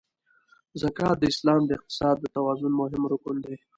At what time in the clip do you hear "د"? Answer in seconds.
1.19-1.23, 1.65-1.69, 2.19-2.25